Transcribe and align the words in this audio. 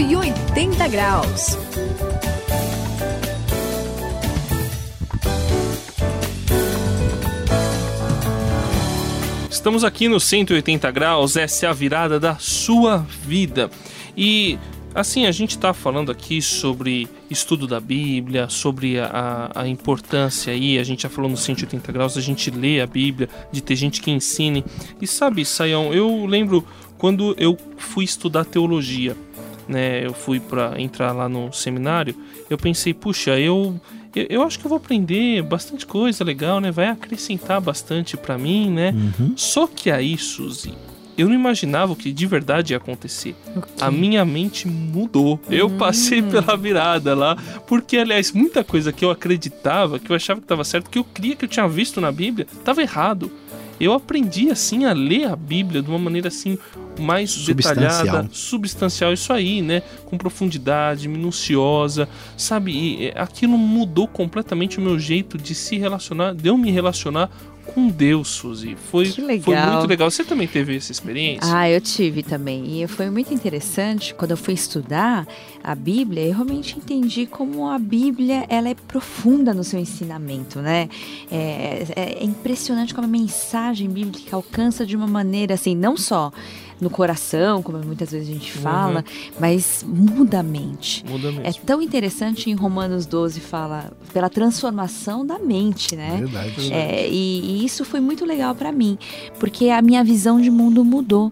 180 0.00 0.88
graus. 0.88 1.58
Estamos 9.50 9.84
aqui 9.84 10.08
no 10.08 10.18
180 10.18 10.90
graus, 10.90 11.36
essa 11.36 11.66
é 11.66 11.68
a 11.68 11.74
virada 11.74 12.18
da 12.18 12.36
sua 12.36 13.06
vida. 13.26 13.70
E 14.16 14.58
assim, 14.94 15.26
a 15.26 15.32
gente 15.32 15.50
está 15.50 15.74
falando 15.74 16.10
aqui 16.10 16.40
sobre 16.40 17.06
estudo 17.28 17.66
da 17.66 17.78
Bíblia, 17.78 18.48
sobre 18.48 18.98
a, 18.98 19.50
a, 19.54 19.68
importância 19.68 20.50
aí, 20.50 20.78
a 20.78 20.82
gente 20.82 21.02
já 21.02 21.10
falou 21.10 21.30
no 21.30 21.36
180 21.36 21.92
graus, 21.92 22.16
a 22.16 22.22
gente 22.22 22.50
lê 22.50 22.80
a 22.80 22.86
Bíblia, 22.86 23.28
de 23.52 23.60
ter 23.60 23.76
gente 23.76 24.00
que 24.00 24.10
ensine. 24.10 24.64
E 24.98 25.06
sabe, 25.06 25.44
Saião, 25.44 25.92
eu 25.92 26.24
lembro 26.24 26.66
quando 26.96 27.34
eu 27.38 27.56
fui 27.76 28.04
estudar 28.04 28.46
teologia, 28.46 29.14
né? 29.68 30.04
Eu 30.04 30.12
fui 30.12 30.40
para 30.40 30.80
entrar 30.80 31.12
lá 31.12 31.28
no 31.28 31.52
seminário, 31.52 32.14
eu 32.48 32.58
pensei, 32.58 32.94
puxa, 32.94 33.38
eu 33.38 33.80
eu, 34.14 34.26
eu, 34.28 34.42
acho 34.42 34.58
que 34.58 34.66
eu 34.66 34.68
vou 34.68 34.78
aprender 34.78 35.40
bastante 35.42 35.86
coisa 35.86 36.24
legal, 36.24 36.60
né? 36.60 36.70
Vai 36.72 36.88
acrescentar 36.88 37.60
bastante 37.60 38.16
para 38.16 38.36
mim, 38.36 38.68
né? 38.70 38.92
Uhum. 38.92 39.34
Só 39.36 39.68
que 39.68 39.88
aí, 39.88 40.18
Suzy, 40.18 40.74
eu 41.16 41.28
não 41.28 41.34
imaginava 41.34 41.92
o 41.92 41.96
que 41.96 42.12
de 42.12 42.26
verdade 42.26 42.72
ia 42.72 42.78
acontecer. 42.78 43.36
A 43.80 43.90
minha 43.90 44.24
mente 44.24 44.66
mudou. 44.66 45.38
Eu 45.48 45.66
hum. 45.66 45.76
passei 45.78 46.22
pela 46.22 46.56
virada 46.56 47.14
lá, 47.14 47.36
porque 47.66 47.98
aliás, 47.98 48.32
muita 48.32 48.64
coisa 48.64 48.92
que 48.92 49.04
eu 49.04 49.10
acreditava, 49.10 49.98
que 49.98 50.10
eu 50.10 50.16
achava 50.16 50.40
que 50.40 50.44
estava 50.44 50.64
certo, 50.64 50.90
que 50.90 50.98
eu 50.98 51.04
cria 51.04 51.36
que 51.36 51.44
eu 51.44 51.48
tinha 51.48 51.68
visto 51.68 52.00
na 52.00 52.10
Bíblia, 52.10 52.46
estava 52.52 52.82
errado 52.82 53.30
eu 53.80 53.92
aprendi 53.92 54.50
assim 54.50 54.84
a 54.84 54.92
ler 54.92 55.26
a 55.26 55.36
Bíblia 55.36 55.82
de 55.82 55.88
uma 55.88 55.98
maneira 55.98 56.28
assim 56.28 56.58
mais 56.98 57.30
substancial. 57.30 58.04
detalhada, 58.04 58.28
substancial, 58.32 59.12
isso 59.12 59.32
aí, 59.32 59.62
né? 59.62 59.82
Com 60.04 60.18
profundidade, 60.18 61.08
minuciosa, 61.08 62.08
sabe? 62.36 62.72
E 62.72 63.12
aquilo 63.16 63.56
mudou 63.56 64.06
completamente 64.06 64.78
o 64.78 64.82
meu 64.82 64.98
jeito 64.98 65.38
de 65.38 65.54
se 65.54 65.78
relacionar, 65.78 66.34
de 66.34 66.48
eu 66.48 66.58
me 66.58 66.70
relacionar 66.70 67.30
com 67.74 67.88
Deus, 67.88 68.28
Suzy. 68.28 68.76
Foi, 68.90 69.06
foi 69.06 69.56
muito 69.56 69.86
legal. 69.86 70.10
Você 70.10 70.24
também 70.24 70.46
teve 70.46 70.76
essa 70.76 70.90
experiência? 70.90 71.54
Ah, 71.54 71.70
eu 71.70 71.80
tive 71.80 72.22
também. 72.22 72.82
E 72.82 72.86
foi 72.88 73.08
muito 73.10 73.32
interessante. 73.32 74.14
Quando 74.14 74.32
eu 74.32 74.36
fui 74.36 74.54
estudar 74.54 75.26
a 75.62 75.74
Bíblia, 75.74 76.26
eu 76.26 76.32
realmente 76.32 76.76
entendi 76.76 77.26
como 77.26 77.68
a 77.68 77.78
Bíblia 77.78 78.46
ela 78.48 78.68
é 78.68 78.74
profunda 78.74 79.52
no 79.52 79.62
seu 79.62 79.78
ensinamento, 79.78 80.60
né? 80.60 80.88
É, 81.30 81.86
é, 81.94 82.18
é 82.20 82.24
impressionante 82.24 82.94
como 82.94 83.06
a 83.06 83.10
mensagem 83.10 83.88
bíblica 83.88 84.36
alcança 84.36 84.86
de 84.86 84.96
uma 84.96 85.06
maneira 85.06 85.54
assim, 85.54 85.74
não 85.74 85.96
só 85.96 86.32
no 86.80 86.88
coração, 86.88 87.62
como 87.62 87.78
muitas 87.84 88.10
vezes 88.10 88.28
a 88.28 88.32
gente 88.32 88.52
fala, 88.52 89.00
uhum. 89.00 89.32
mas 89.38 89.84
muda 89.86 90.40
a 90.40 90.42
mente. 90.42 91.04
Muda 91.06 91.28
É 91.44 91.52
tão 91.52 91.82
interessante 91.82 92.48
em 92.48 92.54
Romanos 92.54 93.04
12 93.04 93.38
fala 93.40 93.92
pela 94.12 94.30
transformação 94.30 95.26
da 95.26 95.38
mente, 95.38 95.94
né? 95.94 96.16
Verdade. 96.18 96.72
É, 96.72 97.06
e, 97.06 97.40
e 97.40 97.64
isso 97.64 97.84
foi 97.84 98.00
muito 98.00 98.24
legal 98.24 98.54
para 98.54 98.72
mim, 98.72 98.98
porque 99.38 99.68
a 99.68 99.82
minha 99.82 100.02
visão 100.02 100.40
de 100.40 100.50
mundo 100.50 100.84
mudou. 100.84 101.30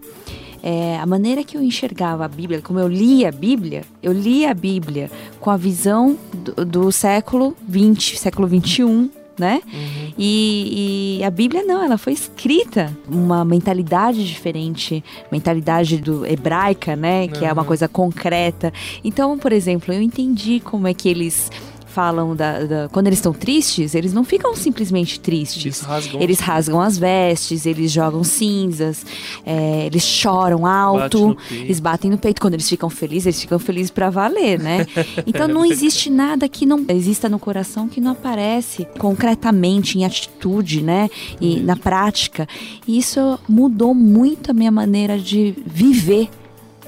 É, 0.63 0.99
a 0.99 1.07
maneira 1.07 1.45
que 1.45 1.57
eu 1.57 1.63
enxergava 1.63 2.25
a 2.25 2.29
Bíblia, 2.29 2.61
como 2.61 2.79
eu 2.79 2.89
lia 2.89 3.29
a 3.29 3.33
Bíblia, 3.33 3.85
eu 4.03 4.13
lia 4.13 4.51
a 4.51 4.55
Bíblia 4.55 5.11
com 5.41 5.51
a 5.51 5.57
visão 5.57 6.19
do, 6.33 6.65
do 6.65 6.93
século 6.93 7.57
20, 7.67 8.19
século 8.19 8.47
21, 8.47 9.11
né? 9.39 9.63
Uhum. 9.67 10.13
E, 10.19 11.19
e, 11.21 11.25
a 11.25 11.31
Bíblia 11.31 11.63
não, 11.63 11.83
ela 11.83 11.97
foi 11.97 12.13
escrita 12.13 12.97
uma 13.09 13.45
mentalidade 13.45 14.27
diferente, 14.27 15.05
mentalidade 15.31 15.99
do 15.99 16.27
hebraica, 16.27 16.97
né? 16.97 17.29
Que 17.29 17.41
uhum. 17.41 17.47
é 17.47 17.53
uma 17.53 17.65
coisa 17.65 17.89
concreta. 17.89 18.73
Então, 19.05 19.39
por 19.39 19.53
exemplo, 19.53 19.95
eu 19.95 20.03
entendi 20.03 20.61
como 20.61 20.89
é 20.89 20.95
que 20.95 21.09
eles 21.09 21.51
falam 21.99 22.37
da, 22.37 22.65
da, 22.65 22.89
quando 22.91 23.09
eles 23.09 23.19
estão 23.19 23.33
tristes, 23.33 23.93
eles 23.93 24.13
não 24.13 24.23
ficam 24.23 24.55
simplesmente 24.55 25.19
tristes. 25.19 25.65
Eles 25.65 25.81
rasgam, 25.81 26.21
eles 26.21 26.39
rasgam 26.39 26.81
as 26.81 26.97
vestes, 26.97 27.67
eles 27.67 27.91
jogam 27.91 28.23
cinzas, 28.23 29.05
é, 29.45 29.87
eles 29.87 30.05
choram 30.05 30.65
alto, 30.65 31.35
Bate 31.35 31.55
eles 31.57 31.81
batem 31.81 32.09
no 32.09 32.17
peito. 32.17 32.41
Quando 32.41 32.55
eles 32.55 32.69
ficam 32.69 32.89
felizes, 32.89 33.27
eles 33.27 33.41
ficam 33.41 33.59
felizes 33.59 33.91
para 33.91 34.11
valer, 34.11 34.61
né? 34.61 34.87
Então 35.27 35.49
não 35.49 35.65
existe 35.65 36.09
nada 36.09 36.49
que 36.49 36.65
não 36.65 36.85
exista 36.89 37.29
no 37.29 37.39
coração 37.39 37.89
que 37.89 38.01
não 38.01 38.13
aparece 38.13 38.87
concretamente 38.99 39.99
em 39.99 40.05
atitude, 40.05 40.83
né? 40.83 41.11
E 41.41 41.59
na 41.61 41.75
prática. 41.75 42.47
E 42.87 42.97
isso 42.97 43.39
mudou 43.49 43.93
muito 43.93 44.53
a 44.53 44.55
minha 44.55 44.71
maneira 44.71 45.19
de 45.19 45.55
viver 45.67 46.31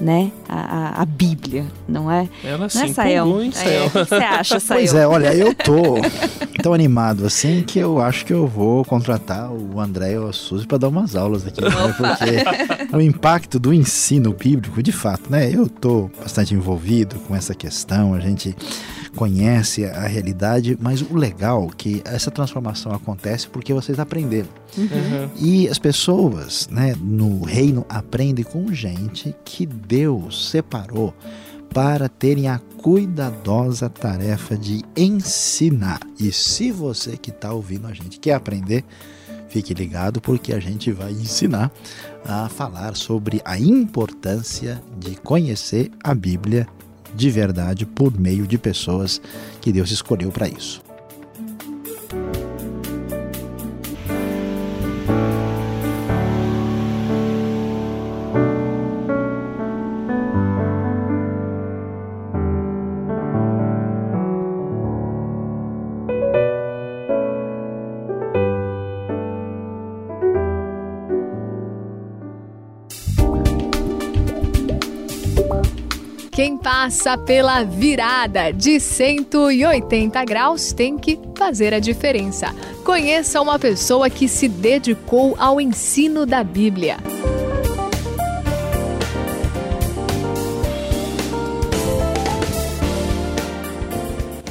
né, 0.01 0.31
a, 0.49 1.01
a, 1.01 1.05
Bíblia, 1.05 1.65
não 1.87 2.11
é? 2.11 2.27
Ela 2.43 2.67
não 2.73 2.81
é, 2.81 2.87
empolgou, 2.87 3.43
hein, 3.43 3.51
É, 3.63 3.85
o 3.85 3.89
que 3.91 3.99
você 3.99 4.15
acha, 4.15 4.59
Sael? 4.59 4.79
Pois 4.79 4.93
é, 4.95 5.07
olha, 5.07 5.33
eu 5.33 5.53
tô 5.53 5.97
tão 6.61 6.73
animado 6.73 7.25
assim 7.25 7.61
que 7.61 7.77
eu 7.77 8.01
acho 8.01 8.25
que 8.25 8.33
eu 8.33 8.47
vou 8.47 8.83
contratar 8.83 9.51
o 9.51 9.79
André 9.79 10.19
ou 10.19 10.29
a 10.29 10.33
Suzy 10.33 10.65
para 10.65 10.79
dar 10.79 10.87
umas 10.87 11.15
aulas 11.15 11.45
aqui, 11.45 11.61
né? 11.61 11.69
Porque 11.69 12.95
o 12.95 12.99
impacto 12.99 13.59
do 13.59 13.73
ensino 13.73 14.33
bíblico, 14.33 14.81
de 14.81 14.91
fato, 14.91 15.29
né? 15.31 15.49
Eu 15.53 15.69
tô 15.69 16.09
bastante 16.19 16.55
envolvido 16.55 17.17
com 17.27 17.35
essa 17.35 17.53
questão, 17.53 18.13
a 18.13 18.19
gente 18.19 18.55
conhece 19.15 19.85
a 19.85 20.07
realidade, 20.07 20.77
mas 20.79 21.01
o 21.01 21.15
legal 21.15 21.69
é 21.71 21.75
que 21.75 22.01
essa 22.05 22.31
transformação 22.31 22.93
acontece 22.93 23.47
porque 23.47 23.73
vocês 23.73 23.99
aprenderam. 23.99 24.49
Uhum. 24.77 25.29
E 25.37 25.67
as 25.67 25.77
pessoas 25.77 26.67
né, 26.71 26.95
no 27.01 27.43
reino 27.43 27.85
aprendem 27.89 28.45
com 28.45 28.73
gente 28.73 29.35
que 29.43 29.65
Deus 29.65 30.49
separou 30.49 31.13
para 31.73 32.09
terem 32.09 32.47
a 32.47 32.59
cuidadosa 32.81 33.89
tarefa 33.89 34.57
de 34.57 34.81
ensinar. 34.95 35.99
E 36.19 36.31
se 36.31 36.71
você 36.71 37.15
que 37.17 37.29
está 37.29 37.53
ouvindo 37.53 37.87
a 37.87 37.93
gente 37.93 38.19
quer 38.19 38.33
aprender, 38.33 38.83
fique 39.47 39.73
ligado 39.73 40.21
porque 40.21 40.53
a 40.53 40.59
gente 40.59 40.91
vai 40.91 41.11
ensinar 41.11 41.71
a 42.25 42.49
falar 42.49 42.95
sobre 42.95 43.41
a 43.43 43.57
importância 43.57 44.81
de 44.97 45.15
conhecer 45.17 45.91
a 46.03 46.13
Bíblia 46.13 46.67
de 47.15 47.29
verdade 47.29 47.85
por 47.85 48.17
meio 48.19 48.47
de 48.47 48.57
pessoas 48.57 49.21
que 49.59 49.71
Deus 49.71 49.91
escolheu 49.91 50.31
para 50.31 50.47
isso. 50.47 50.81
Passa 77.01 77.17
pela 77.17 77.63
virada 77.63 78.51
de 78.53 78.79
180 78.79 80.23
graus 80.23 80.71
tem 80.71 80.99
que 80.99 81.19
fazer 81.35 81.73
a 81.73 81.79
diferença. 81.79 82.53
Conheça 82.85 83.41
uma 83.41 83.57
pessoa 83.57 84.07
que 84.07 84.27
se 84.27 84.47
dedicou 84.47 85.35
ao 85.39 85.59
ensino 85.59 86.27
da 86.27 86.43
Bíblia. 86.43 86.97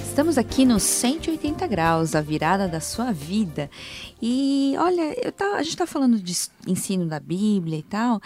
Estamos 0.08 0.36
aqui 0.36 0.64
no 0.64 0.80
180 0.80 1.68
graus, 1.68 2.16
a 2.16 2.20
virada 2.20 2.66
da 2.66 2.80
sua 2.80 3.12
vida. 3.12 3.70
E 4.20 4.74
olha, 4.76 5.32
tá, 5.36 5.54
a 5.54 5.62
gente 5.62 5.74
está 5.74 5.86
falando 5.86 6.18
de 6.18 6.36
ensino 6.66 7.06
da 7.06 7.20
Bíblia 7.20 7.78
e 7.78 7.82
tal. 7.84 8.20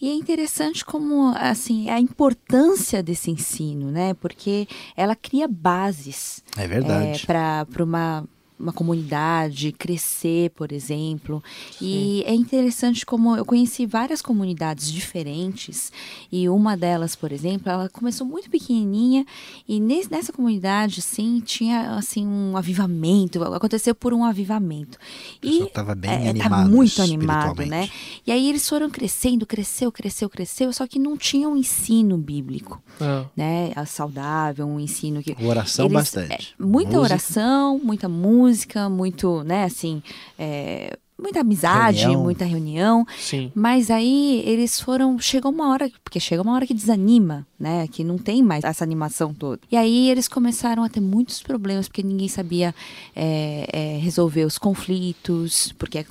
E 0.00 0.10
é 0.10 0.12
interessante 0.12 0.84
como, 0.84 1.32
assim, 1.36 1.88
a 1.88 1.98
importância 1.98 3.02
desse 3.02 3.30
ensino, 3.30 3.90
né? 3.90 4.12
Porque 4.14 4.68
ela 4.94 5.16
cria 5.16 5.48
bases. 5.48 6.42
É 6.56 6.66
verdade. 6.66 7.22
É, 7.22 7.26
para 7.26 7.82
uma 7.82 8.24
uma 8.58 8.72
comunidade 8.72 9.70
crescer, 9.72 10.50
por 10.50 10.72
exemplo. 10.72 11.42
Sim. 11.78 11.84
E 11.84 12.24
é 12.26 12.34
interessante 12.34 13.04
como 13.04 13.36
eu 13.36 13.44
conheci 13.44 13.84
várias 13.84 14.22
comunidades 14.22 14.90
diferentes 14.90 15.92
e 16.32 16.48
uma 16.48 16.76
delas, 16.76 17.14
por 17.14 17.32
exemplo, 17.32 17.70
ela 17.70 17.88
começou 17.88 18.26
muito 18.26 18.48
pequenininha 18.48 19.26
e 19.68 19.78
nesse, 19.78 20.10
nessa 20.10 20.32
comunidade, 20.32 21.02
sim, 21.02 21.42
tinha 21.44 21.96
assim 21.96 22.26
um 22.26 22.56
avivamento, 22.56 23.42
aconteceu 23.44 23.94
por 23.94 24.14
um 24.14 24.24
avivamento. 24.24 24.98
E 25.42 25.64
estava 25.64 25.94
bem 25.94 26.10
é, 26.10 26.30
animado, 26.30 26.70
muito 26.70 27.02
animado, 27.02 27.66
né? 27.66 27.90
E 28.26 28.32
aí 28.32 28.48
eles 28.48 28.66
foram 28.66 28.88
crescendo, 28.88 29.44
cresceu, 29.44 29.92
cresceu, 29.92 30.30
cresceu, 30.30 30.72
só 30.72 30.86
que 30.86 30.98
não 30.98 31.16
tinha 31.16 31.48
um 31.48 31.56
ensino 31.56 32.16
bíblico, 32.16 32.82
ah. 33.00 33.26
né? 33.36 33.72
Saudável, 33.86 34.66
um 34.66 34.80
ensino 34.80 35.22
que 35.22 35.36
oração 35.44 35.86
eles, 35.86 35.94
bastante. 35.94 36.54
É, 36.58 36.62
muita 36.62 36.96
Música. 36.96 37.00
oração, 37.00 37.78
muita 37.78 38.08
música 38.08 38.45
música, 38.46 38.88
muito, 38.88 39.42
né, 39.44 39.64
assim, 39.64 40.02
é, 40.38 40.96
muita 41.18 41.40
amizade, 41.40 42.00
Reunião. 42.00 42.22
muita 42.22 42.44
reunião. 42.44 43.06
Sim. 43.18 43.50
Mas 43.54 43.90
aí 43.90 44.42
eles 44.44 44.78
foram. 44.80 45.18
Chegou 45.18 45.50
uma 45.50 45.70
hora. 45.70 45.90
Porque 46.04 46.20
chega 46.20 46.42
uma 46.42 46.52
hora 46.54 46.66
que 46.66 46.74
desanima, 46.74 47.46
né? 47.58 47.88
Que 47.88 48.04
não 48.04 48.18
tem 48.18 48.42
mais 48.42 48.64
essa 48.64 48.84
animação 48.84 49.32
toda. 49.34 49.60
E 49.72 49.76
aí 49.76 50.10
eles 50.10 50.28
começaram 50.28 50.84
a 50.84 50.88
ter 50.90 51.00
muitos 51.00 51.42
problemas, 51.42 51.88
porque 51.88 52.02
ninguém 52.02 52.28
sabia 52.28 52.74
é, 53.14 53.66
é, 53.72 53.98
resolver 53.98 54.44
os 54.44 54.58
conflitos, 54.58 55.72
porque 55.78 55.98
é, 55.98 56.06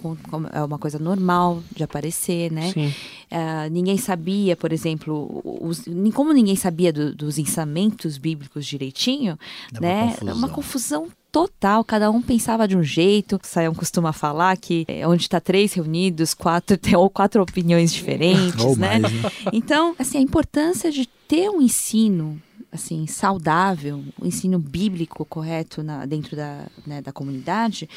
é 0.53 0.63
uma 0.63 0.77
coisa 0.79 0.97
normal 0.99 1.61
de 1.75 1.83
aparecer, 1.83 2.51
né? 2.51 2.71
Sim. 2.71 2.91
Ah, 3.31 3.67
ninguém 3.69 3.97
sabia, 3.97 4.55
por 4.55 4.71
exemplo, 4.73 5.41
os, 5.61 5.85
nem- 5.85 6.11
como 6.11 6.31
ninguém 6.33 6.55
sabia 6.55 6.91
do- 6.91 7.13
dos 7.13 7.37
ensinamentos 7.37 8.17
bíblicos 8.17 8.65
direitinho, 8.65 9.37
Dá 9.71 9.79
uma 9.79 9.87
né? 9.87 10.07
confusão. 10.07 10.35
Uma 10.35 10.49
confusão 10.49 11.07
total, 11.35 11.83
cada 11.83 12.09
um 12.09 12.21
pensava 12.21 12.65
de 12.65 12.77
um 12.77 12.83
jeito. 12.83 13.37
Sayão 13.43 13.75
costuma 13.75 14.13
falar 14.13 14.55
que 14.55 14.85
é, 14.87 15.05
onde 15.05 15.23
está 15.23 15.41
três 15.41 15.73
reunidos, 15.73 16.33
quatro 16.33 16.77
tem 16.77 16.95
ou 16.95 17.09
quatro 17.09 17.41
opiniões 17.41 17.91
diferentes, 17.91 18.63
Ou 18.63 18.77
né? 18.77 18.99
mais, 19.01 19.11
né? 19.11 19.31
Então, 19.51 19.93
assim, 19.99 20.17
a 20.17 20.21
importância 20.21 20.89
de 20.89 21.05
ter 21.27 21.49
um 21.49 21.61
ensino 21.61 22.41
assim 22.71 23.05
saudável, 23.05 24.01
um 24.21 24.25
ensino 24.25 24.57
bíblico 24.57 25.25
correto 25.25 25.83
na- 25.83 26.05
dentro 26.05 26.37
da, 26.37 26.67
né, 26.87 27.01
da 27.01 27.11
comunidade, 27.11 27.89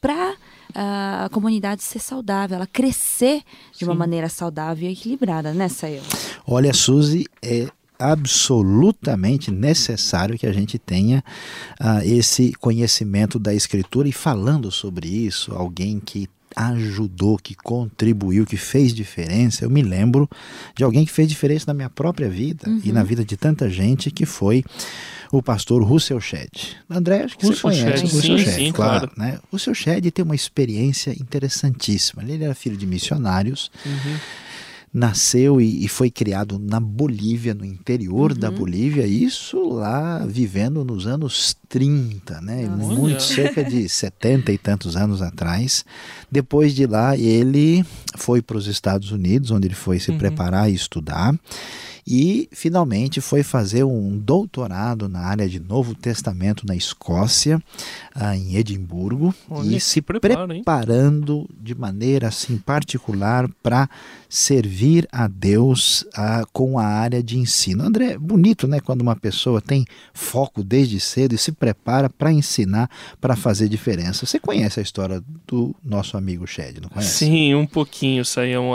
para 0.00 0.34
a 0.72 1.28
comunidade 1.32 1.82
ser 1.82 1.98
saudável, 1.98 2.54
ela 2.56 2.66
crescer 2.66 3.42
de 3.76 3.84
uma 3.84 3.94
maneira 3.94 4.28
saudável 4.28 4.88
e 4.88 4.92
equilibrada, 4.92 5.52
né, 5.52 5.68
Sayão? 5.68 6.04
Olha, 6.46 6.72
Suzy, 6.72 7.24
é 7.42 7.66
absolutamente 7.98 9.50
necessário 9.50 10.38
que 10.38 10.46
a 10.46 10.52
gente 10.52 10.78
tenha 10.78 11.22
ah, 11.78 12.04
esse 12.04 12.52
conhecimento 12.54 13.38
da 13.38 13.54
escritura 13.54 14.08
e 14.08 14.12
falando 14.12 14.70
sobre 14.70 15.08
isso, 15.08 15.52
alguém 15.52 16.00
que 16.00 16.28
ajudou, 16.56 17.36
que 17.36 17.54
contribuiu, 17.54 18.46
que 18.46 18.56
fez 18.56 18.94
diferença. 18.94 19.64
Eu 19.64 19.70
me 19.70 19.82
lembro 19.82 20.28
de 20.76 20.84
alguém 20.84 21.04
que 21.04 21.12
fez 21.12 21.28
diferença 21.28 21.64
na 21.66 21.74
minha 21.74 21.90
própria 21.90 22.28
vida 22.28 22.68
e 22.84 22.92
na 22.92 23.02
vida 23.02 23.24
de 23.24 23.36
tanta 23.36 23.68
gente, 23.68 24.10
que 24.10 24.24
foi 24.24 24.64
o 25.32 25.42
pastor 25.42 25.82
Russell 25.82 26.20
Shedd. 26.20 26.76
André, 26.88 27.24
acho 27.24 27.36
que 27.36 27.44
Russell 27.46 27.70
você 27.70 27.82
conhece 27.82 28.06
Shedd, 28.06 28.12
o 28.12 28.16
Russell 28.16 28.38
sim, 28.38 28.44
Shedd, 28.44 28.54
sim, 28.54 28.72
claro. 28.72 29.08
claro. 29.08 29.12
Né? 29.16 29.38
O 29.50 29.56
Russell 29.56 29.74
Shedd 29.74 30.10
tem 30.10 30.24
uma 30.24 30.34
experiência 30.34 31.10
interessantíssima. 31.10 32.22
Ele 32.22 32.44
era 32.44 32.54
filho 32.54 32.76
de 32.76 32.86
missionários, 32.86 33.70
Uhum. 33.84 34.16
Nasceu 34.94 35.60
e, 35.60 35.84
e 35.84 35.88
foi 35.88 36.08
criado 36.08 36.56
na 36.56 36.78
Bolívia, 36.78 37.52
no 37.52 37.64
interior 37.64 38.32
da 38.32 38.48
Bolívia, 38.48 39.04
isso 39.04 39.58
lá 39.70 40.24
vivendo 40.24 40.84
nos 40.84 41.04
anos 41.04 41.56
30, 41.68 42.40
né? 42.40 42.68
Nossa. 42.68 42.94
Muito 42.94 43.20
cerca 43.20 43.64
de 43.64 43.88
70 43.90 44.52
e 44.52 44.56
tantos 44.58 44.94
anos 44.96 45.20
atrás. 45.20 45.84
Depois 46.30 46.72
de 46.72 46.86
lá, 46.86 47.16
ele 47.16 47.84
foi 48.16 48.40
para 48.40 48.56
os 48.56 48.68
Estados 48.68 49.10
Unidos, 49.10 49.50
onde 49.50 49.66
ele 49.66 49.74
foi 49.74 49.98
se 49.98 50.12
Uhum. 50.12 50.18
preparar 50.18 50.70
e 50.70 50.74
estudar. 50.74 51.34
E 52.06 52.48
finalmente 52.52 53.20
foi 53.20 53.42
fazer 53.42 53.82
um 53.84 54.18
doutorado 54.18 55.08
na 55.08 55.20
área 55.20 55.48
de 55.48 55.58
Novo 55.58 55.94
Testamento 55.94 56.66
na 56.66 56.76
Escócia, 56.76 57.62
ah, 58.14 58.36
em 58.36 58.56
Edimburgo, 58.56 59.34
Olha, 59.48 59.76
e 59.76 59.80
se 59.80 60.02
preparo, 60.02 60.52
hein? 60.52 60.62
preparando 60.62 61.48
de 61.58 61.74
maneira 61.74 62.28
assim 62.28 62.58
particular 62.58 63.48
para 63.62 63.88
servir 64.28 65.08
a 65.12 65.26
Deus 65.28 66.04
ah, 66.14 66.44
com 66.52 66.78
a 66.78 66.84
área 66.84 67.22
de 67.22 67.38
ensino. 67.38 67.82
André, 67.84 68.18
bonito, 68.18 68.66
né, 68.66 68.80
quando 68.80 69.00
uma 69.00 69.16
pessoa 69.16 69.60
tem 69.62 69.86
foco 70.12 70.62
desde 70.62 70.98
cedo 71.00 71.34
e 71.34 71.38
se 71.38 71.52
prepara 71.52 72.10
para 72.10 72.32
ensinar, 72.32 72.90
para 73.20 73.36
fazer 73.36 73.68
diferença. 73.68 74.26
Você 74.26 74.38
conhece 74.38 74.80
a 74.80 74.82
história 74.82 75.22
do 75.46 75.74
nosso 75.84 76.16
amigo 76.16 76.46
Shed, 76.46 76.80
não 76.80 76.88
conhece? 76.88 77.24
Sim, 77.24 77.54
um 77.54 77.66
pouquinho. 77.66 78.22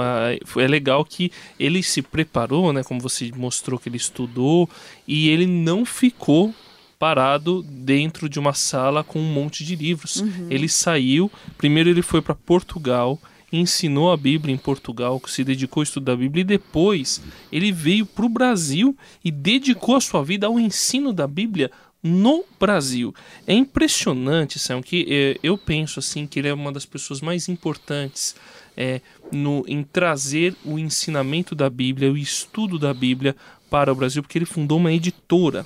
Ah, 0.01 0.37
foi- 0.45 0.63
É 0.63 0.67
legal 0.67 1.03
que 1.05 1.31
ele 1.59 1.83
se 1.83 2.01
preparou, 2.01 2.71
né? 2.73 2.83
Como 2.83 2.99
você 2.99 3.18
mostrou 3.35 3.79
que 3.79 3.89
ele 3.89 3.97
estudou, 3.97 4.69
e 5.07 5.29
ele 5.29 5.45
não 5.45 5.85
ficou 5.85 6.53
parado 6.97 7.63
dentro 7.63 8.27
de 8.27 8.37
uma 8.37 8.53
sala 8.53 9.03
com 9.03 9.19
um 9.19 9.33
monte 9.33 9.63
de 9.63 9.75
livros. 9.75 10.21
Ele 10.49 10.67
saiu, 10.67 11.31
primeiro 11.57 11.89
ele 11.89 12.01
foi 12.01 12.21
para 12.21 12.35
Portugal, 12.35 13.17
ensinou 13.51 14.11
a 14.11 14.17
Bíblia 14.17 14.53
em 14.53 14.57
Portugal, 14.57 15.21
se 15.25 15.43
dedicou 15.43 15.81
ao 15.81 15.83
estudo 15.83 16.05
da 16.05 16.15
Bíblia, 16.15 16.41
e 16.41 16.45
depois 16.45 17.21
ele 17.51 17.71
veio 17.71 18.05
para 18.05 18.25
o 18.25 18.29
Brasil 18.29 18.95
e 19.23 19.31
dedicou 19.31 19.95
a 19.95 20.01
sua 20.01 20.23
vida 20.23 20.45
ao 20.47 20.59
ensino 20.59 21.13
da 21.13 21.25
Bíblia 21.25 21.71
no 22.03 22.43
Brasil. 22.59 23.13
É 23.45 23.53
impressionante, 23.53 24.59
Sam, 24.59 24.81
que 24.81 25.05
eh, 25.09 25.39
eu 25.43 25.57
penso 25.57 25.99
assim 25.99 26.25
que 26.25 26.39
ele 26.39 26.47
é 26.47 26.53
uma 26.53 26.71
das 26.71 26.85
pessoas 26.85 27.21
mais 27.21 27.49
importantes 27.49 28.35
é, 28.79 29.01
no, 29.29 29.65
em 29.67 29.83
trazer 29.83 30.55
o 30.63 30.79
ensinamento 30.79 31.53
da 31.53 31.69
Bíblia, 31.69 32.09
o 32.09 32.17
estudo 32.17 32.79
da 32.79 32.93
Bíblia 32.93 33.35
para 33.69 33.91
o 33.91 33.95
Brasil, 33.95 34.23
porque 34.23 34.37
ele 34.37 34.45
fundou 34.45 34.77
uma 34.77 34.93
editora 34.93 35.65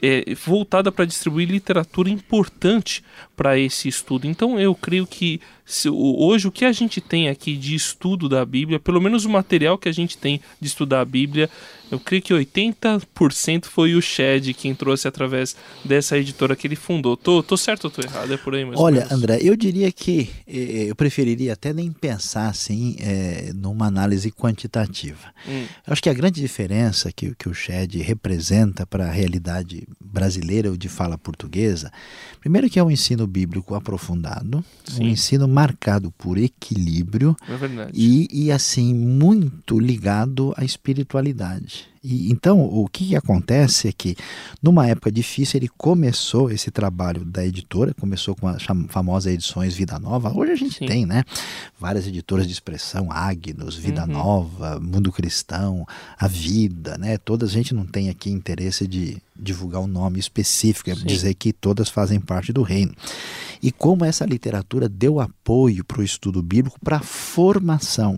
é, 0.00 0.32
voltada 0.34 0.92
para 0.92 1.04
distribuir 1.04 1.50
literatura 1.50 2.08
importante 2.08 3.02
para 3.34 3.58
esse 3.58 3.88
estudo. 3.88 4.28
Então 4.28 4.60
eu 4.60 4.76
creio 4.76 5.08
que 5.08 5.40
se, 5.66 5.90
hoje 5.90 6.46
o 6.46 6.52
que 6.52 6.64
a 6.64 6.70
gente 6.70 7.00
tem 7.00 7.28
aqui 7.28 7.56
de 7.56 7.74
estudo 7.74 8.28
da 8.28 8.44
Bíblia, 8.44 8.78
pelo 8.78 9.00
menos 9.00 9.24
o 9.24 9.28
material 9.28 9.76
que 9.76 9.88
a 9.88 9.92
gente 9.92 10.16
tem 10.16 10.40
de 10.60 10.68
estudar 10.68 11.00
a 11.00 11.04
Bíblia, 11.04 11.50
eu 11.90 12.00
creio 12.00 12.22
que 12.22 12.34
80% 12.34 13.66
foi 13.66 13.94
o 13.94 14.02
Shed 14.02 14.52
quem 14.54 14.74
trouxe 14.74 15.06
através 15.06 15.54
dessa 15.84 16.18
editora 16.18 16.56
que 16.56 16.66
ele 16.66 16.74
fundou. 16.74 17.16
Tô, 17.16 17.42
tô 17.42 17.56
certo 17.56 17.84
ou 17.84 17.90
tô 17.90 18.02
errado? 18.02 18.32
É 18.32 18.36
por 18.36 18.54
aí 18.54 18.64
mesmo. 18.64 18.80
Olha, 18.80 19.06
André, 19.10 19.38
eu 19.40 19.56
diria 19.56 19.90
que 19.92 20.28
eh, 20.46 20.86
eu 20.88 20.96
preferiria 20.96 21.52
até 21.52 21.72
nem 21.72 21.92
pensar 21.92 22.48
assim 22.48 22.96
eh, 22.98 23.52
numa 23.54 23.86
análise 23.86 24.32
quantitativa. 24.32 25.32
Hum. 25.48 25.64
Eu 25.86 25.92
acho 25.92 26.02
que 26.02 26.10
a 26.10 26.14
grande 26.14 26.40
diferença 26.40 27.12
que, 27.12 27.34
que 27.36 27.48
o 27.48 27.54
Shed 27.54 27.98
representa 28.02 28.84
para 28.84 29.06
a 29.06 29.12
realidade 29.12 29.86
brasileira 30.00 30.70
ou 30.70 30.76
de 30.76 30.88
fala 30.88 31.16
portuguesa, 31.16 31.92
primeiro 32.40 32.68
que 32.68 32.78
é 32.78 32.82
um 32.82 32.90
ensino 32.90 33.26
bíblico 33.26 33.74
aprofundado, 33.74 34.58
um 34.58 34.92
Sim. 34.92 35.08
ensino 35.10 35.46
marcado 35.56 36.10
por 36.10 36.36
equilíbrio 36.36 37.34
É 37.48 37.90
e, 37.94 38.28
e 38.30 38.52
assim 38.52 38.92
muito 38.92 39.78
ligado 39.80 40.52
à 40.54 40.62
espiritualidade. 40.62 41.88
E, 42.06 42.30
então, 42.30 42.60
o 42.60 42.86
que, 42.86 43.16
acontece 43.16 43.88
é 43.88 43.92
que, 43.92 44.14
numa 44.62 44.86
época 44.86 45.10
difícil, 45.10 45.58
ele 45.58 45.68
começou 45.76 46.52
esse 46.52 46.70
trabalho 46.70 47.24
da 47.24 47.44
editora, 47.44 47.92
começou 47.94 48.36
com 48.36 48.46
a 48.46 48.56
famosa 48.88 49.32
edições 49.32 49.74
Vida 49.74 49.98
Nova. 49.98 50.32
Hoje 50.32 50.52
a 50.52 50.56
gente 50.56 50.78
Sim. 50.78 50.86
tem, 50.86 51.04
né? 51.04 51.24
Várias 51.76 52.06
editoras 52.06 52.46
de 52.46 52.52
expressão, 52.52 53.10
Agnos, 53.10 53.74
Vida 53.74 54.02
Uhum. 54.02 54.12
Nova, 54.12 54.78
Mundo 54.78 55.10
Cristão, 55.10 55.84
A 56.16 56.28
Vida, 56.28 56.96
né? 56.96 57.18
Todas 57.18 57.50
a 57.50 57.52
gente 57.52 57.74
não 57.74 57.84
tem 57.84 58.08
aqui 58.08 58.30
interesse 58.30 58.86
de 58.86 59.20
divulgar 59.34 59.82
um 59.82 59.88
nome 59.88 60.20
específico, 60.20 60.90
é 60.90 60.94
Sim. 60.94 61.06
dizer 61.06 61.34
que 61.34 61.52
todas 61.52 61.88
fazem 61.88 62.20
parte 62.20 62.52
do 62.52 62.62
reino. 62.62 62.94
E 63.60 63.72
como 63.72 64.04
essa 64.04 64.24
literatura 64.24 64.88
deu 64.88 65.18
apoio 65.18 65.84
para 65.84 66.00
o 66.00 66.04
estudo 66.04 66.40
bíblico, 66.40 66.78
para 66.78 66.98
a 66.98 67.02
formação 67.02 68.16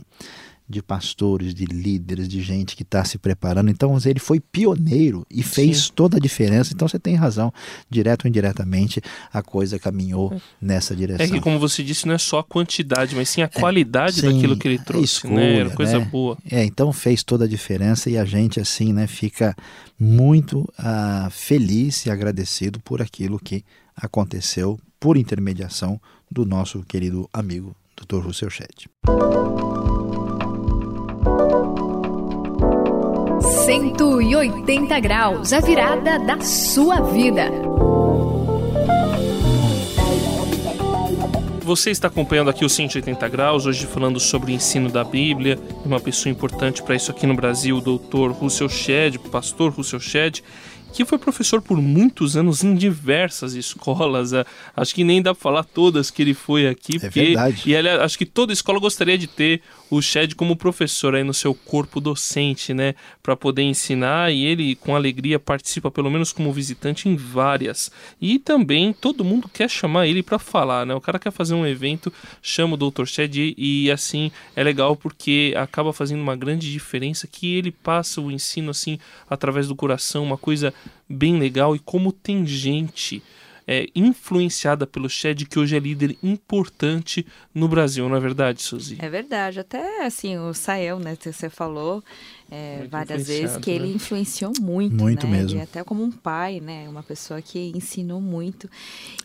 de 0.68 0.82
pastores, 0.82 1.54
de 1.54 1.64
líderes, 1.64 2.28
de 2.28 2.42
gente 2.42 2.76
que 2.76 2.82
está 2.82 3.04
se 3.04 3.16
preparando. 3.16 3.70
Então, 3.70 3.96
ele 4.04 4.18
foi 4.18 4.38
pioneiro 4.38 5.26
e 5.30 5.42
fez 5.42 5.84
Sim. 5.84 5.92
toda 5.94 6.18
a 6.18 6.20
diferença. 6.20 6.72
Então, 6.74 6.86
você 6.86 6.98
tem 6.98 7.14
razão, 7.14 7.52
direto 7.88 8.24
ou 8.24 8.28
indiretamente, 8.28 9.00
a 9.32 9.42
coisa 9.42 9.78
caminhou 9.78 10.40
nessa 10.60 10.94
direção. 10.94 11.24
É 11.24 11.28
que, 11.28 11.40
como 11.40 11.58
você 11.58 11.82
disse, 11.82 12.06
não 12.06 12.14
é 12.14 12.18
só 12.18 12.40
a 12.40 12.44
quantidade, 12.44 13.14
mas 13.14 13.28
sim 13.28 13.40
a 13.40 13.48
qualidade 13.48 14.20
sim, 14.20 14.32
daquilo 14.32 14.56
que 14.56 14.68
ele 14.68 14.78
trouxe, 14.78 15.26
né? 15.26 15.44
Era 15.44 15.52
escolha, 15.54 15.76
coisa 15.76 15.98
né? 15.98 16.04
boa. 16.04 16.38
É, 16.50 16.64
então 16.64 16.92
fez 16.92 17.22
toda 17.22 17.44
a 17.44 17.48
diferença 17.48 18.10
e 18.10 18.18
a 18.18 18.24
gente, 18.24 18.60
assim, 18.60 18.92
né, 18.92 19.06
fica 19.06 19.56
muito 19.98 20.68
ah, 20.78 21.28
feliz 21.30 22.04
e 22.06 22.10
agradecido 22.10 22.78
por 22.80 23.00
aquilo 23.00 23.38
que 23.38 23.64
aconteceu 23.96 24.78
por 25.00 25.16
intermediação 25.16 26.00
do 26.30 26.44
nosso 26.44 26.82
querido 26.82 27.28
amigo 27.32 27.74
Dr. 27.96 28.24
Russell 28.24 28.50
Shedd. 28.50 28.86
180 33.68 34.98
graus, 34.98 35.52
a 35.52 35.60
virada 35.60 36.18
da 36.18 36.40
sua 36.40 37.02
vida. 37.02 37.52
Você 41.60 41.90
está 41.90 42.08
acompanhando 42.08 42.48
aqui 42.48 42.64
o 42.64 42.68
180 42.70 43.28
graus, 43.28 43.66
hoje 43.66 43.84
falando 43.84 44.18
sobre 44.18 44.52
o 44.52 44.54
ensino 44.54 44.88
da 44.88 45.04
Bíblia, 45.04 45.58
uma 45.84 46.00
pessoa 46.00 46.32
importante 46.32 46.82
para 46.82 46.96
isso 46.96 47.10
aqui 47.10 47.26
no 47.26 47.34
Brasil, 47.34 47.76
o 47.76 47.82
doutor 47.82 48.30
Russell 48.32 48.70
Shedd, 48.70 49.18
pastor 49.30 49.70
Russell 49.70 50.00
Shedd, 50.00 50.42
aqui, 50.88 51.04
foi 51.04 51.18
professor 51.18 51.60
por 51.60 51.80
muitos 51.80 52.36
anos 52.36 52.64
em 52.64 52.74
diversas 52.74 53.54
escolas. 53.54 54.32
É, 54.32 54.44
acho 54.74 54.94
que 54.94 55.04
nem 55.04 55.22
dá 55.22 55.34
para 55.34 55.40
falar 55.40 55.64
todas 55.64 56.10
que 56.10 56.22
ele 56.22 56.34
foi 56.34 56.66
aqui. 56.66 56.96
É 56.96 57.00
porque, 57.00 57.20
verdade. 57.20 57.62
E 57.66 57.74
ele, 57.74 57.88
acho 57.88 58.18
que 58.18 58.26
toda 58.26 58.52
escola 58.52 58.80
gostaria 58.80 59.16
de 59.16 59.26
ter 59.26 59.62
o 59.90 60.00
Shed 60.02 60.34
como 60.34 60.56
professor 60.56 61.14
aí 61.14 61.24
no 61.24 61.32
seu 61.34 61.54
corpo 61.54 62.00
docente, 62.00 62.74
né? 62.74 62.94
Para 63.22 63.36
poder 63.36 63.62
ensinar. 63.62 64.32
E 64.32 64.44
ele, 64.44 64.74
com 64.74 64.96
alegria, 64.96 65.38
participa, 65.38 65.90
pelo 65.90 66.10
menos 66.10 66.32
como 66.32 66.52
visitante, 66.52 67.08
em 67.08 67.16
várias. 67.16 67.90
E 68.20 68.38
também 68.38 68.92
todo 68.92 69.24
mundo 69.24 69.48
quer 69.52 69.68
chamar 69.68 70.06
ele 70.06 70.22
para 70.22 70.38
falar, 70.38 70.86
né? 70.86 70.94
O 70.94 71.00
cara 71.00 71.18
quer 71.18 71.30
fazer 71.30 71.54
um 71.54 71.66
evento, 71.66 72.12
chama 72.42 72.74
o 72.74 72.90
Dr. 72.90 73.04
Shed 73.04 73.54
e 73.56 73.90
assim 73.90 74.30
é 74.56 74.62
legal 74.62 74.96
porque 74.96 75.54
acaba 75.56 75.92
fazendo 75.92 76.20
uma 76.20 76.36
grande 76.36 76.70
diferença 76.70 77.26
que 77.26 77.54
ele 77.54 77.70
passa 77.70 78.20
o 78.20 78.30
ensino 78.30 78.70
assim 78.70 78.98
através 79.28 79.68
do 79.68 79.76
coração, 79.76 80.24
uma 80.24 80.36
coisa 80.36 80.72
bem 81.08 81.38
legal 81.38 81.74
e 81.74 81.78
como 81.78 82.12
tem 82.12 82.46
gente 82.46 83.22
é, 83.70 83.86
influenciada 83.94 84.86
pelo 84.86 85.10
Shed, 85.10 85.44
que 85.44 85.58
hoje 85.58 85.76
é 85.76 85.78
líder 85.78 86.16
importante 86.22 87.26
no 87.54 87.68
Brasil, 87.68 88.08
não 88.08 88.16
é 88.16 88.20
verdade, 88.20 88.62
Suzy? 88.62 88.96
É 88.98 89.10
verdade. 89.10 89.60
Até 89.60 90.06
assim, 90.06 90.38
o 90.38 90.54
Sael, 90.54 90.98
né, 90.98 91.14
que 91.16 91.30
você 91.30 91.50
falou 91.50 92.02
é, 92.50 92.86
várias 92.90 93.26
vezes 93.26 93.58
que 93.58 93.70
né? 93.70 93.76
ele 93.76 93.94
influenciou 93.94 94.54
muito. 94.58 94.96
Muito 94.96 95.26
né? 95.26 95.36
mesmo. 95.36 95.58
Ele, 95.58 95.60
até 95.60 95.84
como 95.84 96.02
um 96.02 96.10
pai, 96.10 96.60
né? 96.60 96.88
Uma 96.88 97.02
pessoa 97.02 97.42
que 97.42 97.70
ensinou 97.74 98.22
muito. 98.22 98.70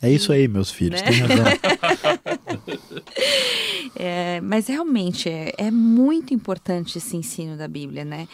É 0.02 0.12
e, 0.12 0.16
isso 0.16 0.34
aí, 0.34 0.46
meus 0.46 0.70
filhos, 0.70 1.02
né? 1.02 1.08
tem 1.08 1.20
razão. 1.22 1.46
é, 3.96 4.42
mas 4.42 4.68
realmente 4.68 5.30
é, 5.30 5.54
é 5.58 5.72
muito 5.72 6.34
importante 6.34 6.98
esse 6.98 7.16
ensino 7.16 7.56
da 7.56 7.70
Bíblia, 7.70 8.04
né? 8.04 8.28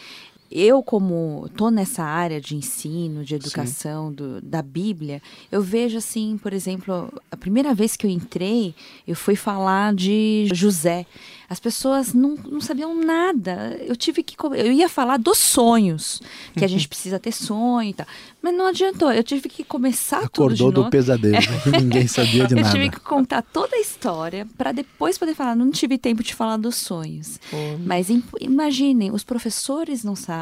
Eu 0.51 0.81
como 0.81 1.45
estou 1.45 1.69
nessa 1.69 2.03
área 2.03 2.41
de 2.41 2.55
ensino, 2.55 3.23
de 3.23 3.35
educação 3.35 4.11
do, 4.11 4.41
da 4.41 4.61
Bíblia, 4.61 5.21
eu 5.51 5.61
vejo 5.61 5.97
assim, 5.97 6.39
por 6.41 6.53
exemplo, 6.53 7.11
a 7.31 7.37
primeira 7.37 7.73
vez 7.73 7.95
que 7.95 8.05
eu 8.05 8.09
entrei, 8.09 8.73
eu 9.07 9.15
fui 9.15 9.35
falar 9.35 9.93
de 9.93 10.47
José. 10.53 11.05
As 11.49 11.59
pessoas 11.59 12.13
não, 12.13 12.35
não 12.35 12.61
sabiam 12.61 12.93
nada. 12.93 13.75
Eu 13.81 13.95
tive 13.95 14.21
que. 14.21 14.35
Eu 14.55 14.71
ia 14.71 14.87
falar 14.87 15.17
dos 15.17 15.39
sonhos, 15.39 16.21
que 16.55 16.63
a 16.63 16.67
gente 16.69 16.87
precisa 16.87 17.17
ter 17.17 17.31
sonho 17.31 17.89
e 17.89 17.93
tal. 17.93 18.05
Mas 18.39 18.53
não 18.53 18.67
adiantou. 18.67 19.11
Eu 19.11 19.23
tive 19.23 19.49
que 19.49 19.63
começar 19.63 20.19
Acordou 20.25 20.49
tudo. 20.49 20.63
Acordou 20.63 20.83
do 20.83 20.89
pesadelo, 20.91 21.37
ninguém 21.81 22.07
sabia 22.07 22.45
de 22.45 22.53
nada. 22.53 22.67
Eu 22.67 22.71
tive 22.71 22.89
que 22.91 22.99
contar 22.99 23.41
toda 23.41 23.75
a 23.75 23.79
história 23.79 24.47
para 24.55 24.71
depois 24.71 25.17
poder 25.17 25.33
falar. 25.33 25.55
Não 25.55 25.71
tive 25.71 25.97
tempo 25.97 26.21
de 26.21 26.35
falar 26.35 26.57
dos 26.57 26.75
sonhos. 26.75 27.39
Mas 27.83 28.09
imaginem, 28.39 29.11
os 29.11 29.23
professores 29.23 30.03
não 30.03 30.15
sabem. 30.15 30.38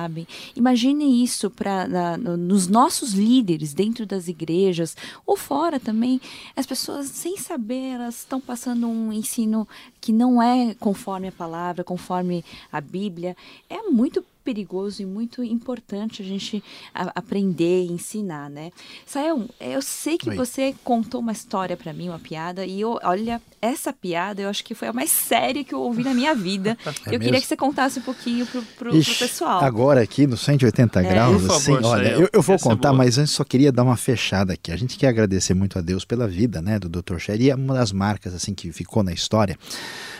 Imaginem 0.55 1.23
isso 1.23 1.49
para 1.49 2.17
nos 2.17 2.67
nossos 2.67 3.13
líderes 3.13 3.73
dentro 3.73 4.05
das 4.05 4.27
igrejas 4.27 4.95
ou 5.25 5.35
fora 5.35 5.79
também. 5.79 6.21
As 6.55 6.65
pessoas, 6.65 7.07
sem 7.07 7.37
saber, 7.37 7.93
elas 7.93 8.19
estão 8.19 8.39
passando 8.39 8.87
um 8.87 9.11
ensino 9.11 9.67
que 9.99 10.11
não 10.11 10.41
é 10.41 10.75
conforme 10.79 11.29
a 11.29 11.31
palavra, 11.31 11.83
conforme 11.83 12.43
a 12.71 12.79
Bíblia, 12.79 13.35
é 13.69 13.81
muito 13.89 14.23
perigoso 14.47 15.01
e 15.01 15.05
muito 15.05 15.43
importante 15.43 16.21
a 16.21 16.25
gente 16.25 16.63
a, 16.95 17.11
aprender, 17.19 17.83
ensinar, 17.83 18.49
né? 18.49 18.71
Sael, 19.05 19.45
eu 19.59 19.81
sei 19.81 20.17
que 20.17 20.29
Oi. 20.29 20.37
você 20.37 20.73
contou 20.85 21.19
uma 21.19 21.33
história 21.33 21.75
para 21.75 21.91
mim, 21.91 22.07
uma 22.07 22.17
piada, 22.17 22.65
e 22.65 22.79
eu, 22.79 22.97
olha, 23.03 23.41
essa 23.61 23.91
piada 23.91 24.41
eu 24.41 24.47
acho 24.47 24.63
que 24.63 24.73
foi 24.73 24.87
a 24.87 24.93
mais 24.93 25.09
séria 25.09 25.65
que 25.65 25.75
eu 25.75 25.81
ouvi 25.81 26.01
na 26.01 26.13
minha 26.13 26.33
vida. 26.33 26.77
É 26.87 27.09
eu 27.09 27.11
mesmo? 27.11 27.25
queria 27.25 27.41
que 27.41 27.47
você 27.47 27.55
contasse 27.55 27.99
um 27.99 28.01
pouquinho 28.01 28.45
pro, 28.45 28.61
pro, 28.77 28.95
Ixi, 28.95 29.11
pro 29.11 29.27
pessoal. 29.27 29.63
Agora 29.63 30.01
aqui 30.01 30.25
no 30.25 30.35
180 30.35 30.99
é. 30.99 31.03
graus, 31.03 31.41
Por 31.41 31.55
assim, 31.55 31.73
favor, 31.75 31.89
olha, 31.89 32.09
eu, 32.09 32.29
eu, 32.31 32.41
vou 32.41 32.57
contar, 32.59 32.91
mas 32.93 33.17
antes 33.17 33.33
só 33.33 33.43
queria 33.43 33.71
dar 33.71 33.83
uma 33.83 33.95
fechada 33.95 34.53
aqui. 34.53 34.71
A 34.71 34.77
gente 34.77 34.97
quer 34.97 35.07
agradecer 35.07 35.53
muito 35.53 35.77
a 35.77 35.81
Deus 35.81 36.05
pela 36.05 36.27
vida, 36.27 36.61
né, 36.61 36.79
do 36.79 36.89
Dr. 36.89 37.17
Sher, 37.17 37.41
e 37.41 37.49
é 37.49 37.55
uma 37.55 37.73
das 37.73 37.91
marcas 37.91 38.33
assim 38.33 38.53
que 38.53 38.71
ficou 38.71 39.03
na 39.03 39.13
história 39.13 39.57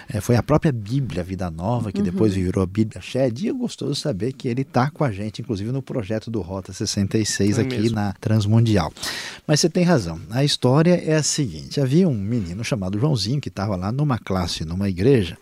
é, 0.10 0.22
foi 0.22 0.36
a 0.36 0.44
própria 0.44 0.72
Bíblia 0.72 1.24
Vida 1.24 1.52
Nova, 1.52 1.92
que 1.92 2.00
uhum. 2.00 2.06
depois 2.06 2.34
virou 2.34 2.64
a 2.64 2.68
Bíblia 2.68 3.02
Shed, 3.02 3.46
e 3.46 3.50
é 3.50 3.54
gostoso 3.54 3.96
saber 3.96 4.17
que 4.32 4.48
ele 4.48 4.62
está 4.62 4.90
com 4.90 5.04
a 5.04 5.12
gente, 5.12 5.42
inclusive 5.42 5.72
no 5.72 5.82
projeto 5.82 6.30
do 6.30 6.42
Rota 6.42 6.74
66 6.74 7.58
é 7.58 7.62
aqui 7.62 7.78
mesmo. 7.78 7.96
na 7.96 8.14
Transmundial. 8.14 8.92
Mas 9.46 9.60
você 9.60 9.70
tem 9.70 9.84
razão, 9.84 10.20
a 10.30 10.44
história 10.44 11.02
é 11.06 11.16
a 11.16 11.24
seguinte: 11.24 11.80
havia 11.80 12.08
um 12.08 12.18
menino 12.18 12.64
chamado 12.64 13.00
Joãozinho 13.00 13.40
que 13.40 13.50
estava 13.50 13.76
lá 13.76 13.92
numa 13.92 14.18
classe, 14.18 14.66
numa 14.66 14.90
igreja, 14.90 15.38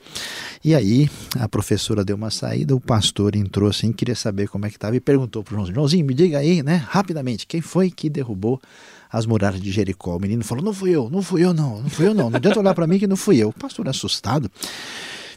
e 0.63 0.75
aí 0.75 1.09
a 1.39 1.47
professora 1.47 2.03
deu 2.03 2.15
uma 2.15 2.29
saída, 2.29 2.75
o 2.75 2.79
pastor 2.79 3.35
entrou 3.35 3.69
assim, 3.69 3.91
queria 3.91 4.15
saber 4.15 4.47
como 4.47 4.65
é 4.65 4.69
que 4.69 4.77
estava 4.77 4.95
e 4.95 4.99
perguntou 4.99 5.43
para 5.43 5.53
o 5.53 5.55
Joãozinho: 5.55 5.75
Joãozinho, 5.75 6.05
me 6.05 6.13
diga 6.13 6.39
aí, 6.39 6.61
né, 6.61 6.75
rapidamente, 6.75 7.47
quem 7.47 7.61
foi 7.61 7.89
que 7.89 8.09
derrubou 8.09 8.61
as 9.15 9.25
muralhas 9.25 9.61
de 9.61 9.71
Jericó. 9.71 10.17
O 10.17 10.19
menino 10.19 10.43
falou: 10.43 10.63
Não 10.63 10.73
fui 10.73 10.91
eu, 10.91 11.09
não 11.09 11.21
fui 11.21 11.43
eu, 11.43 11.53
não, 11.53 11.81
não 11.81 11.89
fui 11.89 12.07
eu, 12.07 12.13
não. 12.13 12.29
Não 12.29 12.37
adianta 12.37 12.59
olhar 12.59 12.73
para 12.73 12.85
mim 12.85 12.99
que 12.99 13.07
não 13.07 13.15
fui 13.15 13.37
eu. 13.37 13.49
O 13.49 13.53
pastor, 13.53 13.87
assustado, 13.87 14.51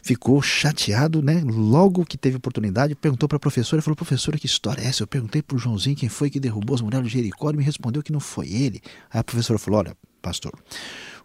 ficou 0.09 0.41
chateado, 0.41 1.21
né? 1.21 1.43
Logo 1.45 2.03
que 2.03 2.17
teve 2.17 2.37
oportunidade, 2.37 2.95
perguntou 2.95 3.29
para 3.29 3.35
a 3.35 3.39
professora, 3.39 3.79
falou: 3.79 3.95
"Professora, 3.95 4.39
que 4.39 4.47
história 4.47 4.81
é 4.81 4.87
essa?" 4.87 5.03
Eu 5.03 5.07
perguntei 5.07 5.39
para 5.39 5.55
o 5.55 5.59
Joãozinho 5.59 5.95
quem 5.95 6.09
foi 6.09 6.31
que 6.31 6.39
derrubou 6.39 6.73
as 6.73 6.81
muralhas 6.81 7.07
de 7.07 7.13
Jericó, 7.13 7.49
ele 7.49 7.59
me 7.59 7.63
respondeu 7.63 8.01
que 8.01 8.11
não 8.11 8.19
foi 8.19 8.51
ele. 8.51 8.81
Aí 9.11 9.19
a 9.19 9.23
professora 9.23 9.59
falou: 9.59 9.81
"Olha, 9.81 9.95
pastor, 10.21 10.53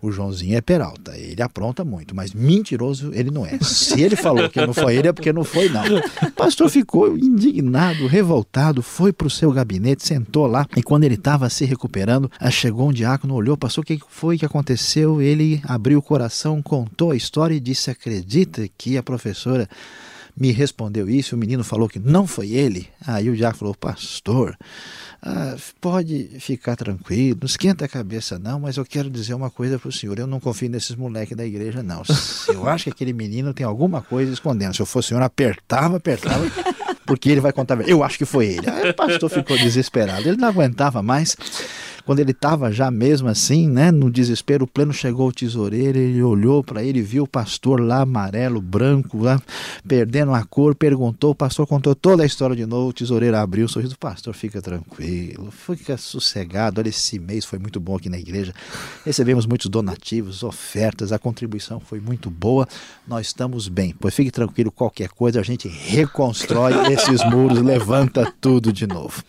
o 0.00 0.12
Joãozinho 0.12 0.56
é 0.56 0.60
Peralta, 0.60 1.16
ele 1.16 1.40
apronta 1.42 1.82
muito, 1.82 2.14
mas 2.14 2.34
mentiroso 2.34 3.10
ele 3.14 3.30
não 3.30 3.46
é. 3.46 3.58
Se 3.62 4.02
ele 4.02 4.16
falou 4.16 4.50
que 4.50 4.64
não 4.64 4.74
foi 4.74 4.96
ele, 4.96 5.08
é 5.08 5.12
porque 5.12 5.32
não 5.32 5.44
foi, 5.44 5.68
não. 5.68 5.82
O 6.28 6.30
pastor 6.32 6.68
ficou 6.68 7.16
indignado, 7.16 8.06
revoltado, 8.06 8.82
foi 8.82 9.12
para 9.12 9.26
o 9.26 9.30
seu 9.30 9.50
gabinete, 9.50 10.06
sentou 10.06 10.46
lá, 10.46 10.66
e 10.76 10.82
quando 10.82 11.04
ele 11.04 11.14
estava 11.14 11.48
se 11.48 11.64
recuperando, 11.64 12.30
chegou 12.50 12.90
um 12.90 12.92
diácono, 12.92 13.34
olhou, 13.34 13.56
passou 13.56 13.82
o 13.82 13.84
que 13.86 13.98
foi 14.08 14.36
que 14.36 14.44
aconteceu, 14.44 15.22
ele 15.22 15.62
abriu 15.64 15.98
o 15.98 16.02
coração, 16.02 16.60
contou 16.60 17.12
a 17.12 17.16
história 17.16 17.54
e 17.54 17.60
disse: 17.60 17.90
Acredita 17.90 18.68
que 18.76 18.98
a 18.98 19.02
professora 19.02 19.68
me 20.36 20.50
respondeu 20.50 21.08
isso, 21.08 21.36
o 21.36 21.38
menino 21.38 21.62
falou 21.62 21.88
que 21.88 21.98
não 21.98 22.26
foi 22.26 22.50
ele. 22.50 22.88
Aí 23.06 23.30
o 23.30 23.36
diácono 23.36 23.58
falou: 23.58 23.74
Pastor 23.74 24.56
ah, 25.26 25.56
pode 25.80 26.28
ficar 26.38 26.76
tranquilo, 26.76 27.38
não 27.40 27.46
esquenta 27.46 27.86
a 27.86 27.88
cabeça 27.88 28.38
não, 28.38 28.60
mas 28.60 28.76
eu 28.76 28.84
quero 28.84 29.08
dizer 29.08 29.32
uma 29.32 29.48
coisa 29.48 29.78
para 29.78 29.88
o 29.88 29.92
senhor, 29.92 30.18
eu 30.18 30.26
não 30.26 30.38
confio 30.38 30.68
nesses 30.68 30.94
moleques 30.94 31.34
da 31.34 31.46
igreja 31.46 31.82
não. 31.82 32.02
Eu 32.46 32.68
acho 32.68 32.84
que 32.84 32.90
aquele 32.90 33.14
menino 33.14 33.54
tem 33.54 33.64
alguma 33.64 34.02
coisa 34.02 34.30
escondendo. 34.30 34.74
Se 34.74 34.82
eu 34.82 34.86
fosse 34.86 35.06
o 35.06 35.08
senhor, 35.10 35.22
apertava, 35.22 35.96
apertava, 35.96 36.44
porque 37.06 37.30
ele 37.30 37.40
vai 37.40 37.52
contar. 37.52 37.80
Eu 37.88 38.04
acho 38.04 38.18
que 38.18 38.26
foi 38.26 38.48
ele. 38.48 38.68
Aí 38.68 38.90
o 38.90 38.94
pastor 38.94 39.30
ficou 39.30 39.56
desesperado, 39.56 40.28
ele 40.28 40.36
não 40.36 40.48
aguentava 40.48 41.02
mais. 41.02 41.36
Quando 42.04 42.18
ele 42.18 42.32
estava 42.32 42.70
já 42.70 42.90
mesmo 42.90 43.28
assim, 43.28 43.68
né, 43.68 43.90
no 43.90 44.10
desespero 44.10 44.66
pleno, 44.66 44.92
chegou 44.92 45.28
o 45.28 45.32
tesoureiro, 45.32 45.98
ele 45.98 46.22
olhou 46.22 46.62
para 46.62 46.82
ele, 46.84 47.00
viu 47.00 47.24
o 47.24 47.28
pastor 47.28 47.80
lá 47.80 48.02
amarelo, 48.02 48.60
branco, 48.60 49.22
lá 49.22 49.40
perdendo 49.88 50.34
a 50.34 50.44
cor, 50.44 50.74
perguntou, 50.74 51.30
o 51.30 51.34
pastor 51.34 51.66
contou 51.66 51.94
toda 51.94 52.22
a 52.22 52.26
história 52.26 52.54
de 52.54 52.66
novo, 52.66 52.90
o 52.90 52.92
tesoureiro 52.92 53.36
abriu 53.36 53.64
o 53.64 53.68
sorriso, 53.68 53.98
pastor, 53.98 54.34
fica 54.34 54.60
tranquilo, 54.60 55.50
fica 55.50 55.96
sossegado, 55.96 56.80
olha, 56.80 56.90
esse 56.90 57.18
mês 57.18 57.46
foi 57.46 57.58
muito 57.58 57.80
bom 57.80 57.96
aqui 57.96 58.10
na 58.10 58.18
igreja, 58.18 58.52
recebemos 59.04 59.46
muitos 59.46 59.70
donativos, 59.70 60.42
ofertas, 60.42 61.10
a 61.10 61.18
contribuição 61.18 61.80
foi 61.80 62.00
muito 62.00 62.28
boa, 62.28 62.68
nós 63.08 63.28
estamos 63.28 63.66
bem, 63.66 63.94
pois 63.98 64.14
fique 64.14 64.30
tranquilo, 64.30 64.70
qualquer 64.70 65.08
coisa 65.08 65.40
a 65.40 65.42
gente 65.42 65.68
reconstrói 65.68 66.92
esses 66.92 67.24
muros, 67.30 67.62
levanta 67.62 68.30
tudo 68.40 68.70
de 68.70 68.86
novo. 68.86 69.22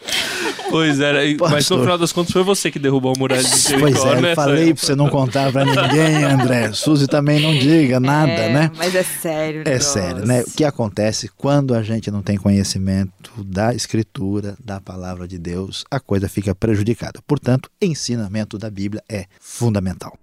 Pois 0.70 1.00
é, 1.00 1.36
mas 1.40 1.70
no 1.70 1.80
final 1.80 1.98
das 1.98 2.12
contas 2.12 2.32
foi 2.32 2.44
você 2.44 2.72
que 2.72 2.80
derrubou 2.80 3.14
a 3.16 3.20
muralha 3.20 3.44
de 3.44 3.58
Jericó, 3.58 3.80
Pois 3.80 4.06
é, 4.06 4.22
né? 4.22 4.36
falei 4.36 4.74
pra 4.74 4.84
você 4.84 4.96
não 4.96 5.10
contar 5.10 5.52
pra 5.52 5.64
ninguém, 5.64 6.24
André. 6.24 6.72
Suzy 6.74 7.08
também 7.08 7.40
não 7.40 7.54
diga 7.58 8.00
nada, 8.00 8.32
é, 8.32 8.54
né? 8.54 8.72
Mas 8.76 8.96
é 8.96 9.04
sério. 9.04 9.64
É 9.66 9.80
sério, 9.80 10.26
né? 10.26 10.42
O 10.42 10.52
que 10.52 10.64
acontece 10.64 11.30
quando 11.38 11.74
a 11.74 11.82
gente 11.82 12.10
não 12.12 12.22
tem 12.22 12.38
conhecimento 12.38 13.32
da 13.38 13.74
escritura, 13.74 14.56
da 14.64 14.82
palavra 14.82 15.28
de 15.28 15.38
Deus, 15.38 15.86
a 15.90 16.00
coisa 16.00 16.28
fica 16.28 16.54
prejudicada. 16.54 17.20
Portanto, 17.26 17.70
ensinamento 17.82 18.58
da 18.58 18.70
Bíblia 18.70 19.04
é 19.10 19.26
fundamental. 19.40 20.18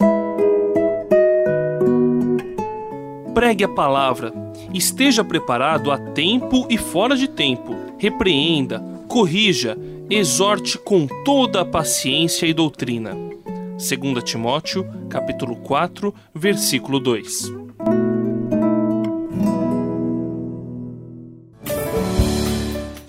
Pregue 3.35 3.65
a 3.65 3.69
palavra. 3.69 4.33
Esteja 4.75 5.25
preparado 5.25 5.91
a 5.91 5.99
tempo 5.99 6.67
e 6.69 6.77
fora 6.77 7.17
de 7.17 7.27
tempo. 7.29 7.75
Repreenda, 7.99 8.81
corrija, 9.09 9.77
exorte 10.15 10.77
com 10.77 11.07
toda 11.25 11.63
a 11.63 11.65
paciência 11.65 12.45
e 12.45 12.53
doutrina. 12.53 13.15
2 13.15 14.23
Timóteo, 14.23 14.87
capítulo 15.09 15.57
4, 15.57 16.15
versículo 16.35 17.01
2. 17.01 17.51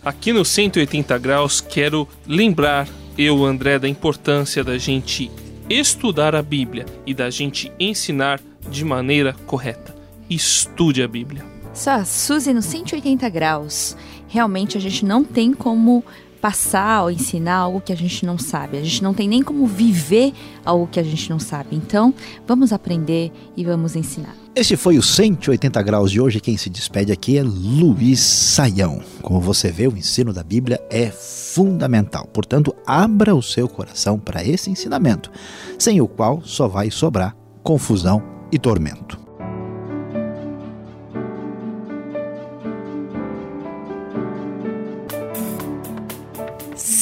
Aqui 0.02 0.32
no 0.32 0.46
180 0.46 1.18
graus 1.18 1.60
quero 1.60 2.08
lembrar 2.26 2.88
eu, 3.18 3.44
André, 3.44 3.78
da 3.78 3.90
importância 3.90 4.64
da 4.64 4.78
gente 4.78 5.30
estudar 5.70 6.34
a 6.34 6.42
Bíblia 6.42 6.86
e 7.06 7.14
da 7.14 7.30
gente 7.30 7.70
ensinar 7.78 8.40
de 8.70 8.86
maneira 8.86 9.36
correta. 9.46 9.94
Estude 10.30 11.04
a 11.04 11.08
Bíblia. 11.08 11.44
Só, 11.74 12.06
Suzy, 12.06 12.54
no 12.54 12.62
180 12.62 13.28
graus, 13.30 13.98
realmente 14.28 14.78
a 14.78 14.82
gente 14.82 15.04
não 15.04 15.24
tem 15.24 15.54
como 15.54 16.04
passar 16.44 17.04
ou 17.04 17.10
ensinar 17.10 17.56
algo 17.56 17.80
que 17.80 17.94
a 17.94 17.96
gente 17.96 18.26
não 18.26 18.38
sabe. 18.38 18.78
A 18.78 18.84
gente 18.84 19.02
não 19.02 19.14
tem 19.14 19.30
nem 19.30 19.42
como 19.42 19.66
viver 19.66 20.34
algo 20.66 20.86
que 20.88 21.00
a 21.00 21.04
gente 21.04 21.30
não 21.30 21.40
sabe. 21.40 21.74
Então, 21.74 22.14
vamos 22.46 22.74
aprender 22.74 23.32
e 23.56 23.64
vamos 23.64 23.96
ensinar. 23.96 24.36
Este 24.54 24.76
foi 24.76 24.98
o 24.98 25.02
180 25.02 25.82
graus 25.82 26.12
de 26.12 26.20
hoje. 26.20 26.42
Quem 26.42 26.58
se 26.58 26.70
despede 26.70 27.14
aqui 27.14 27.38
é 27.38 27.44
Luiz 27.44 28.20
Saião. 28.20 29.02
Como 29.22 29.40
você 29.40 29.72
vê, 29.72 29.88
o 29.88 29.96
ensino 29.96 30.34
da 30.34 30.44
Bíblia 30.44 30.82
é 30.90 31.10
fundamental. 31.10 32.28
Portanto, 32.28 32.76
abra 32.86 33.34
o 33.34 33.42
seu 33.42 33.70
coração 33.70 34.20
para 34.20 34.44
esse 34.44 34.70
ensinamento, 34.70 35.32
sem 35.80 36.02
o 36.02 36.10
qual 36.10 36.42
só 36.44 36.68
vai 36.68 36.92
sobrar 36.92 37.34
confusão 37.64 38.22
e 38.52 38.60
tormento. 38.60 39.23